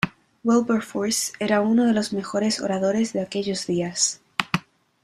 [0.43, 4.19] Wilberforce era uno de los mejores oradores de aquellos días.